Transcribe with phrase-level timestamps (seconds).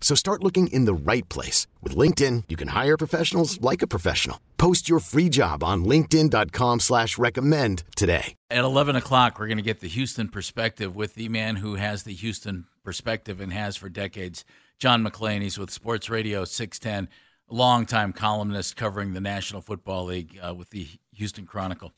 [0.00, 1.66] So start looking in the right place.
[1.82, 4.40] With LinkedIn, you can hire professionals like a professional.
[4.56, 8.34] Post your free job on linkedin.com slash recommend today.
[8.50, 12.04] At 11 o'clock, we're going to get the Houston perspective with the man who has
[12.04, 14.44] the Houston perspective and has for decades,
[14.78, 15.42] John McClain.
[15.42, 17.08] He's with Sports Radio 610,
[17.50, 21.92] a longtime columnist covering the National Football League uh, with the Houston Chronicle.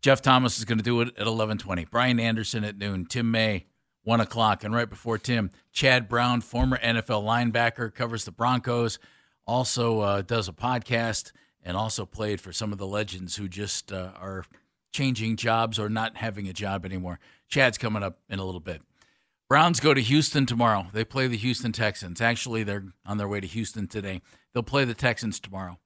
[0.00, 1.88] Jeff Thomas is going to do it at 11:20.
[1.88, 3.06] Brian Anderson at noon.
[3.06, 3.66] Tim May,
[4.04, 8.98] one o'clock, and right before Tim, Chad Brown, former NFL linebacker, covers the Broncos.
[9.46, 13.92] Also uh, does a podcast and also played for some of the legends who just
[13.92, 14.44] uh, are
[14.92, 17.18] changing jobs or not having a job anymore.
[17.48, 18.82] Chad's coming up in a little bit.
[19.48, 20.86] Browns go to Houston tomorrow.
[20.92, 22.20] They play the Houston Texans.
[22.20, 24.22] Actually, they're on their way to Houston today.
[24.52, 25.78] They'll play the Texans tomorrow.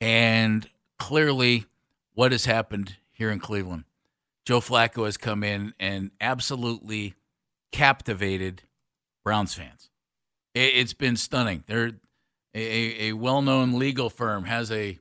[0.00, 1.66] And clearly,
[2.14, 3.84] what has happened here in Cleveland.
[4.44, 7.14] Joe Flacco has come in and absolutely
[7.72, 8.62] captivated
[9.24, 9.90] Browns fans.
[10.54, 11.64] It's been stunning.
[11.66, 11.92] They're
[12.54, 14.98] a, a well-known legal firm has a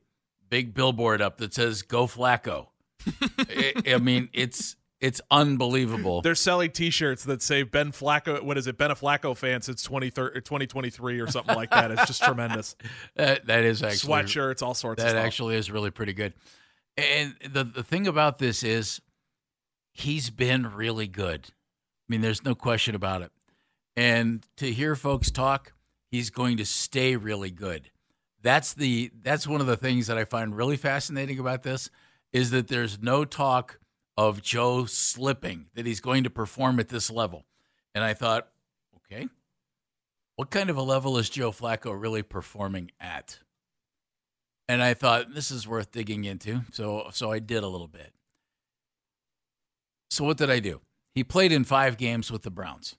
[0.50, 2.68] big billboard up that says "Go Flacco."
[3.86, 6.22] I mean, it's it's unbelievable.
[6.22, 8.42] They're selling T-shirts that say Ben Flacco.
[8.44, 8.78] What is it?
[8.78, 11.90] Ben a Flacco fan since 2023 or something like that.
[11.92, 12.76] It's just tremendous.
[13.16, 15.04] That that is actually sweatshirts, all sorts.
[15.04, 16.34] Of That actually is really pretty good.
[16.96, 19.02] And the the thing about this is
[19.92, 21.50] he's been really good.
[22.12, 23.32] I mean, there's no question about it.
[23.96, 25.72] And to hear folks talk,
[26.10, 27.90] he's going to stay really good.
[28.42, 31.90] That's the that's one of the things that I find really fascinating about this
[32.34, 33.80] is that there's no talk
[34.18, 37.46] of Joe slipping, that he's going to perform at this level.
[37.96, 38.50] And I thought,
[38.98, 39.30] okay,
[40.36, 43.40] what kind of a level is Joe Flacco really performing at?
[44.68, 46.62] and I thought this is worth digging into.
[46.74, 48.12] So so I did a little bit.
[50.10, 50.82] So what did I do?
[51.14, 52.96] He played in 5 games with the Browns.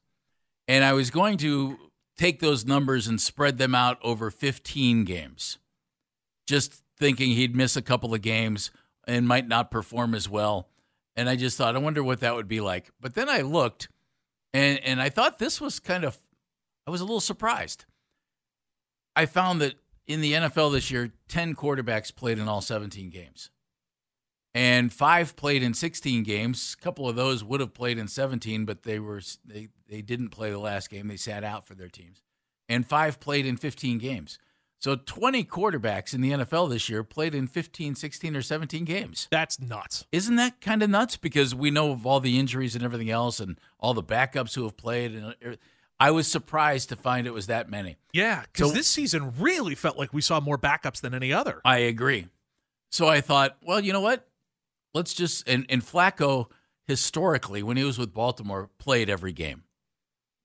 [0.68, 1.78] And I was going to
[2.16, 5.58] take those numbers and spread them out over 15 games.
[6.46, 8.70] Just thinking he'd miss a couple of games
[9.06, 10.68] and might not perform as well.
[11.16, 12.90] And I just thought, I wonder what that would be like.
[13.00, 13.88] But then I looked
[14.52, 16.18] and and I thought this was kind of
[16.86, 17.84] I was a little surprised.
[19.14, 19.74] I found that
[20.06, 23.50] in the NFL this year, 10 quarterbacks played in all 17 games.
[24.54, 26.76] And five played in 16 games.
[26.78, 30.28] A couple of those would have played in 17, but they were they, they didn't
[30.28, 31.08] play the last game.
[31.08, 32.22] They sat out for their teams.
[32.68, 34.38] And five played in 15 games.
[34.78, 39.28] So 20 quarterbacks in the NFL this year played in 15, 16, or 17 games.
[39.30, 40.06] That's nuts.
[40.10, 41.16] Isn't that kind of nuts?
[41.16, 44.64] Because we know of all the injuries and everything else and all the backups who
[44.64, 45.12] have played.
[45.14, 45.56] And er,
[46.00, 47.96] I was surprised to find it was that many.
[48.12, 51.60] Yeah, because so, this season really felt like we saw more backups than any other.
[51.64, 52.26] I agree.
[52.90, 54.26] So I thought, well, you know what?
[54.94, 56.46] Let's just and, and Flacco
[56.86, 59.64] historically, when he was with Baltimore, played every game.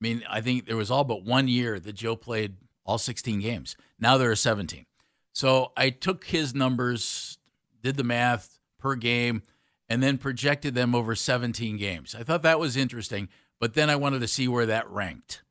[0.00, 3.76] mean, I think there was all but one year that Joe played all 16 games.
[3.98, 4.86] Now there are 17.
[5.32, 7.38] So I took his numbers,
[7.82, 9.42] did the math per game,
[9.88, 12.14] and then projected them over 17 games.
[12.14, 13.28] I thought that was interesting,
[13.60, 15.42] but then I wanted to see where that ranked.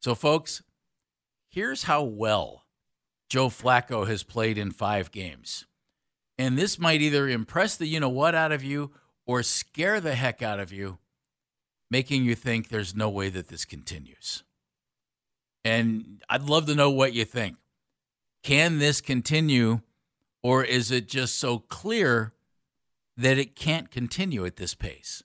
[0.00, 0.62] So, folks,
[1.48, 2.64] here's how well
[3.28, 5.66] Joe Flacco has played in five games.
[6.38, 8.92] And this might either impress the you know what out of you
[9.26, 10.98] or scare the heck out of you,
[11.90, 14.42] making you think there's no way that this continues.
[15.64, 17.56] And I'd love to know what you think.
[18.42, 19.80] Can this continue,
[20.42, 22.34] or is it just so clear
[23.16, 25.22] that it can't continue at this pace.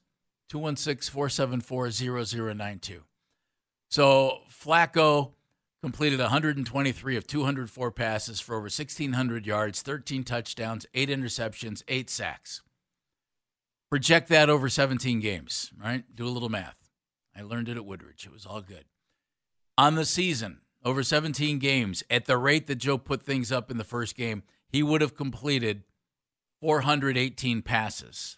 [0.49, 3.03] 216 474 0092.
[3.89, 5.31] So Flacco
[5.81, 12.61] completed 123 of 204 passes for over 1,600 yards, 13 touchdowns, 8 interceptions, 8 sacks.
[13.89, 16.03] Project that over 17 games, right?
[16.13, 16.89] Do a little math.
[17.35, 18.25] I learned it at Woodridge.
[18.25, 18.85] It was all good.
[19.77, 23.77] On the season, over 17 games, at the rate that Joe put things up in
[23.77, 25.83] the first game, he would have completed
[26.61, 28.37] 418 passes,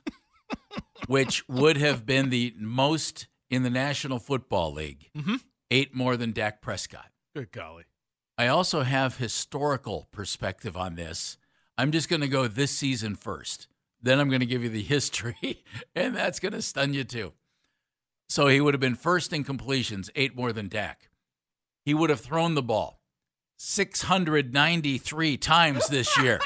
[1.08, 5.10] which would have been the most in the National Football League.
[5.18, 5.36] Mm-hmm.
[5.70, 7.10] Eight more than Dak Prescott.
[7.33, 7.86] Good golly.
[8.38, 11.38] I also have historical perspective on this.
[11.78, 13.68] I'm just going to go this season first.
[14.01, 15.63] Then I'm going to give you the history,
[15.95, 17.33] and that's going to stun you too.
[18.28, 21.10] So he would have been first in completions, eight more than Dak.
[21.86, 23.00] He would have thrown the ball
[23.57, 26.39] 693 times this year.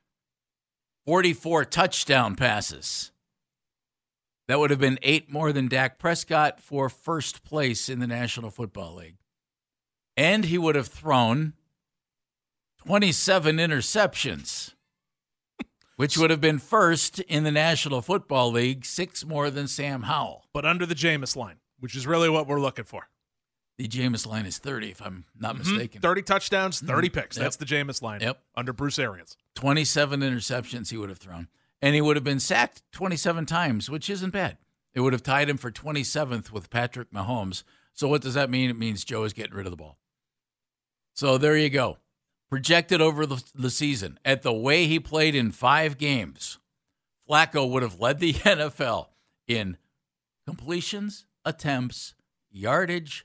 [1.06, 3.10] 44 touchdown passes.
[4.46, 8.50] That would have been eight more than Dak Prescott for first place in the National
[8.50, 9.16] Football League.
[10.16, 11.54] And he would have thrown
[12.78, 14.74] 27 interceptions,
[15.96, 20.46] which would have been first in the National Football League, six more than Sam Howell.
[20.52, 23.08] But under the Jameis line, which is really what we're looking for.
[23.80, 25.70] The Jameis line is 30, if I'm not mm-hmm.
[25.70, 26.00] mistaken.
[26.02, 27.18] 30 touchdowns, 30 mm-hmm.
[27.18, 27.38] picks.
[27.38, 27.42] Yep.
[27.42, 28.38] That's the Jameis line yep.
[28.54, 29.38] under Bruce Arians.
[29.54, 31.48] 27 interceptions he would have thrown.
[31.80, 34.58] And he would have been sacked 27 times, which isn't bad.
[34.92, 37.62] It would have tied him for 27th with Patrick Mahomes.
[37.94, 38.68] So what does that mean?
[38.68, 39.96] It means Joe is getting rid of the ball.
[41.14, 41.96] So there you go.
[42.50, 46.58] Projected over the, the season at the way he played in five games,
[47.26, 49.06] Flacco would have led the NFL
[49.48, 49.78] in
[50.46, 52.12] completions, attempts,
[52.50, 53.24] yardage,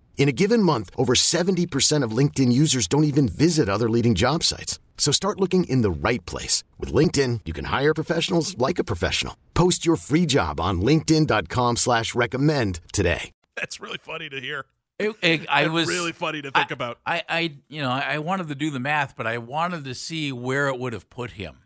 [0.21, 4.43] In a given month, over 70% of LinkedIn users don't even visit other leading job
[4.43, 4.77] sites.
[4.95, 6.63] So start looking in the right place.
[6.77, 9.35] With LinkedIn, you can hire professionals like a professional.
[9.55, 13.31] Post your free job on linkedin.com slash recommend today.
[13.55, 14.65] That's really funny to hear.
[14.99, 16.99] It, it, I was really funny to think I, about.
[17.03, 20.31] I, I, you know, I wanted to do the math, but I wanted to see
[20.31, 21.63] where it would have put him,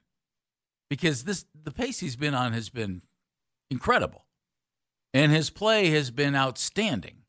[0.90, 3.02] because this the pace he's been on has been
[3.70, 4.24] incredible,
[5.14, 7.25] and his play has been outstanding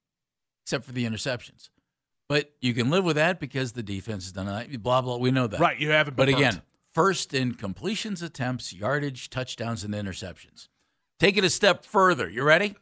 [0.67, 1.71] except for the interceptions.
[2.29, 4.83] But you can live with that because the defense has done that.
[4.83, 5.17] Blah blah.
[5.17, 5.61] We know that.
[5.61, 5.79] Right.
[5.79, 6.17] You haven't.
[6.17, 6.61] But again,
[6.93, 10.67] first in completions, attempts, yardage, touchdowns, and interceptions.
[11.21, 12.29] Take it a step further.
[12.29, 12.75] You ready?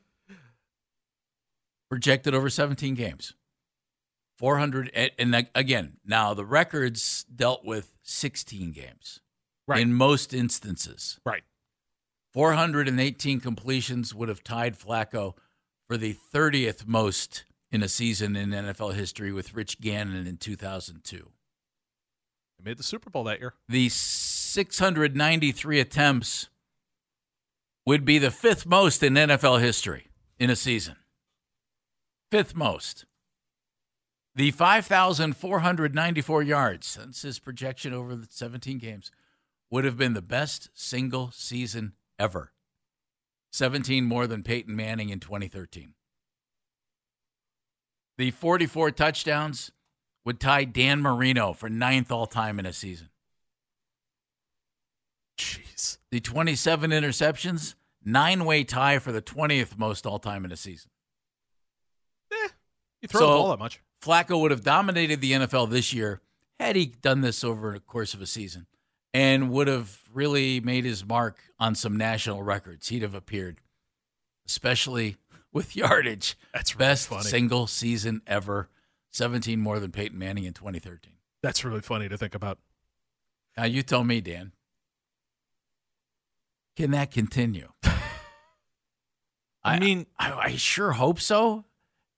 [1.91, 3.35] Projected over 17 games.
[4.39, 9.21] 400 and again now the records dealt with 16 games
[9.69, 9.81] right.
[9.81, 11.45] in most instances right
[12.33, 15.35] 418 completions would have tied flacco
[15.87, 17.45] for the 30th most
[17.75, 21.17] in a season in NFL history with Rich Gannon in 2002.
[21.17, 23.55] They made the Super Bowl that year.
[23.69, 26.49] The 693 attempts
[27.85, 30.07] would be the fifth most in NFL history
[30.39, 30.95] in a season.
[32.31, 33.07] Fifth most.
[34.37, 39.11] The 5,494 yards, that's his projection over the 17 games,
[39.69, 42.53] would have been the best single season ever.
[43.51, 45.95] 17 more than Peyton Manning in 2013.
[48.17, 49.73] The 44 touchdowns
[50.25, 53.11] would tie Dan Marino for ninth all time in a season.
[55.39, 55.99] Jeez.
[56.11, 60.91] The 27 interceptions, nine way tie for the 20th most all time in a season.
[62.33, 62.49] Eh,
[63.03, 63.81] you throw So- the ball that much.
[64.01, 66.21] Flacco would have dominated the NFL this year
[66.61, 68.67] had he done this over the course of a season
[69.15, 72.89] and would have really made his mark on some national records.
[72.89, 73.61] He'd have appeared,
[74.47, 75.17] especially
[75.55, 76.37] with yardage.
[76.53, 77.23] That's really Best funny.
[77.23, 78.69] single season ever,
[79.13, 81.15] 17 more than Peyton Manning in 2013.
[81.43, 82.59] That's really funny to think about.
[83.57, 84.53] Now, you tell me, Dan,
[86.77, 87.69] can that continue?
[89.65, 91.65] I mean- I, I sure hope so.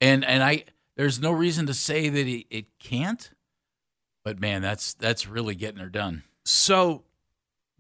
[0.01, 0.65] And and I
[0.97, 3.31] there's no reason to say that it, it can't.
[4.25, 6.23] But man, that's that's really getting her done.
[6.45, 7.05] So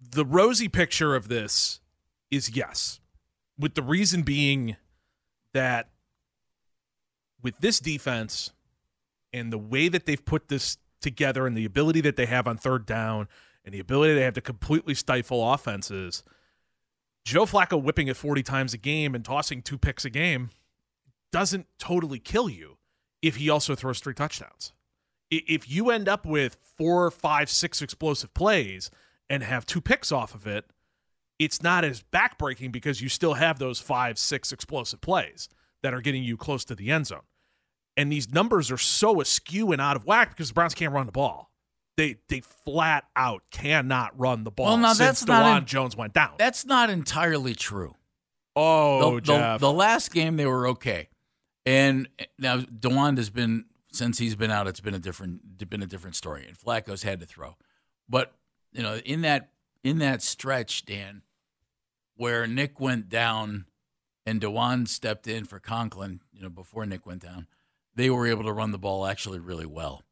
[0.01, 1.81] the rosy picture of this
[2.31, 3.01] is yes,
[3.59, 4.77] with the reason being
[5.57, 5.89] that
[7.43, 8.51] with this defense
[9.33, 12.57] and the way that they've put this together and the ability that they have on
[12.57, 13.27] third down
[13.65, 16.23] and the ability they have to completely stifle offenses,
[17.25, 20.51] Joe Flacco whipping it 40 times a game and tossing two picks a game
[21.33, 22.77] doesn't totally kill you
[23.23, 24.73] if he also throws three touchdowns.
[25.31, 28.91] If you end up with four, five, six explosive plays
[29.29, 30.67] and have two picks off of it,
[31.39, 35.49] it's not as backbreaking because you still have those five, six explosive plays
[35.83, 37.21] that are getting you close to the end zone.
[37.97, 41.07] And these numbers are so askew and out of whack because the Browns can't run
[41.07, 41.51] the ball.
[41.97, 46.13] They they flat out cannot run the ball Well, now since Dawand in- Jones went
[46.13, 46.35] down.
[46.39, 47.95] That's not entirely true.
[48.55, 49.61] oh, the, the- Jeff.
[49.61, 51.09] the last game they were okay,
[51.65, 52.07] and
[52.39, 54.67] now Dawand has been since he's been out.
[54.67, 57.57] It's been a different been a different story, and Flacco's had to throw.
[58.09, 58.35] But
[58.73, 59.49] you know, in that
[59.83, 61.23] in that stretch, Dan,
[62.17, 63.67] where Nick went down
[64.25, 67.47] and Dawand stepped in for Conklin, you know, before Nick went down,
[67.95, 70.03] they were able to run the ball actually really well.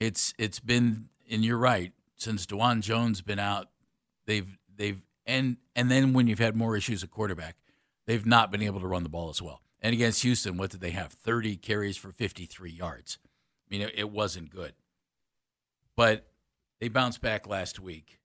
[0.00, 3.68] It's it's been, and you're right, since Dawand Jones been out,
[4.26, 7.56] they've they've and and then when you've had more issues at quarterback,
[8.06, 9.60] they've not been able to run the ball as well.
[9.80, 11.12] And against Houston, what did they have?
[11.12, 13.18] 30 carries for 53 yards.
[13.24, 14.72] I mean, it, it wasn't good.
[15.94, 16.26] But
[16.80, 18.18] they bounced back last week.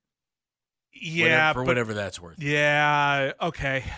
[0.94, 2.42] Yeah, whatever, for but- whatever that's worth.
[2.42, 3.84] Yeah, okay.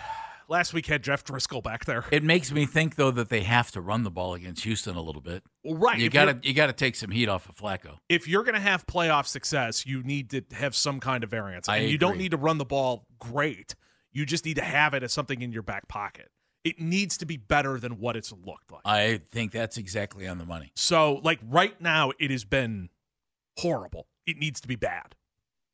[0.48, 2.04] Last week had Jeff Driskel back there.
[2.12, 5.02] It makes me think though that they have to run the ball against Houston a
[5.02, 5.42] little bit.
[5.64, 5.98] Well, right.
[5.98, 7.98] You got to you got to take some heat off of Flacco.
[8.08, 11.68] if you're going to have playoff success, you need to have some kind of variance.
[11.68, 13.74] I and you don't need to run the ball great.
[14.12, 16.28] You just need to have it as something in your back pocket.
[16.62, 18.82] It needs to be better than what it's looked like.
[18.84, 20.70] I think that's exactly on the money.
[20.76, 22.88] so, like right now, it has been
[23.58, 24.06] horrible.
[24.26, 25.16] It needs to be bad.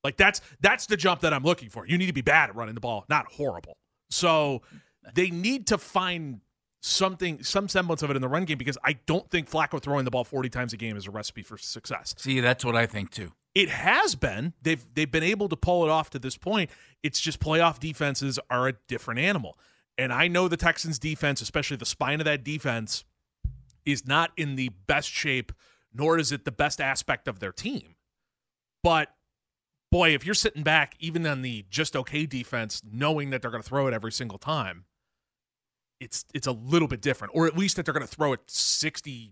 [0.04, 1.86] Like that's that's the jump that I'm looking for.
[1.86, 3.76] You need to be bad at running the ball, not horrible.
[4.10, 4.62] So
[5.14, 6.40] they need to find
[6.80, 10.04] something, some semblance of it in the run game because I don't think Flacco throwing
[10.04, 12.14] the ball 40 times a game is a recipe for success.
[12.18, 13.32] See, that's what I think too.
[13.54, 14.54] It has been.
[14.62, 16.70] They've they've been able to pull it off to this point.
[17.02, 19.58] It's just playoff defenses are a different animal.
[19.98, 23.04] And I know the Texans defense, especially the spine of that defense,
[23.84, 25.52] is not in the best shape,
[25.92, 27.96] nor is it the best aspect of their team.
[28.82, 29.14] But
[29.92, 33.62] boy, if you're sitting back, even on the just okay defense, knowing that they're going
[33.62, 34.86] to throw it every single time,
[36.00, 37.32] it's it's a little bit different.
[37.36, 39.30] Or at least that they're going to throw it 62%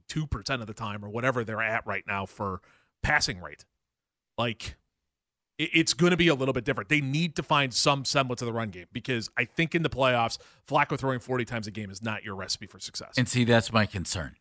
[0.61, 2.61] of the time or whatever they're at right now for
[3.03, 3.65] passing rate.
[4.39, 4.77] Like
[5.59, 6.89] it- it's going to be a little bit different.
[6.89, 9.91] They need to find some semblance of the run game because I think in the
[9.91, 10.39] playoffs,
[10.69, 13.15] Flacco throwing 40 times a game is not your recipe for success.
[13.17, 14.37] And see, that's my concern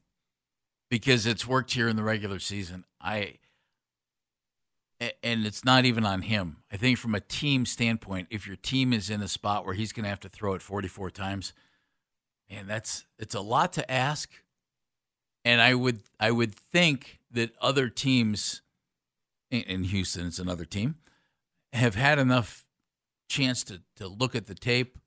[0.92, 2.86] because it's worked here in the regular season.
[3.02, 3.36] I
[5.00, 6.58] and it's not even on him.
[6.72, 9.94] I think from a team standpoint, if your team is in a spot where he's
[9.94, 11.54] going to have to throw it 44 times,
[12.50, 14.30] man, that's it's a lot to ask.
[15.46, 18.62] And I would I would think that other teams
[19.50, 20.96] in- Houston, it's another team,
[21.74, 22.66] have had enough
[23.30, 24.98] chance to to look at the tape,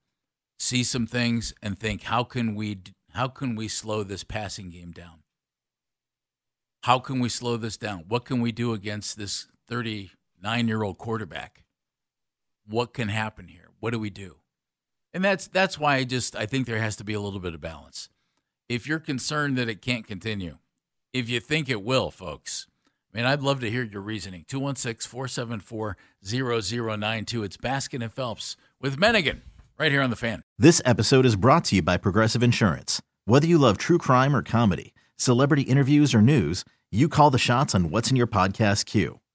[0.58, 2.78] see some things, and think how can we
[3.10, 5.22] how can we slow this passing game down?
[6.84, 8.04] How can we slow this down?
[8.08, 11.64] What can we do against this 39 year old quarterback?
[12.66, 13.70] What can happen here?
[13.80, 14.36] What do we do?
[15.14, 17.54] And that's that's why I just I think there has to be a little bit
[17.54, 18.10] of balance.
[18.68, 20.58] If you're concerned that it can't continue,
[21.14, 22.66] if you think it will, folks,
[23.12, 24.44] I mean, I'd love to hear your reasoning.
[24.46, 27.42] 216 474 0092.
[27.42, 29.40] It's Baskin and Phelps with Menningen
[29.78, 30.42] right here on the fan.
[30.58, 33.00] This episode is brought to you by Progressive Insurance.
[33.24, 37.74] Whether you love true crime or comedy, celebrity interviews or news, you call the shots
[37.74, 39.18] on what's in your podcast queue.